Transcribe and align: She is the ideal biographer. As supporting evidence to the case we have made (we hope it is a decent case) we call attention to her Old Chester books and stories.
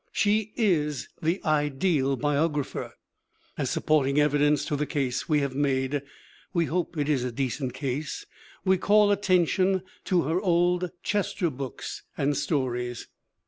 She 0.11 0.51
is 0.55 1.09
the 1.21 1.39
ideal 1.45 2.15
biographer. 2.15 2.93
As 3.55 3.69
supporting 3.69 4.19
evidence 4.19 4.65
to 4.65 4.75
the 4.75 4.87
case 4.87 5.29
we 5.29 5.41
have 5.41 5.53
made 5.53 6.01
(we 6.55 6.65
hope 6.65 6.97
it 6.97 7.07
is 7.07 7.23
a 7.23 7.31
decent 7.31 7.75
case) 7.75 8.25
we 8.65 8.79
call 8.79 9.11
attention 9.11 9.83
to 10.05 10.23
her 10.23 10.41
Old 10.41 10.89
Chester 11.03 11.51
books 11.51 12.01
and 12.17 12.35
stories. 12.35 13.09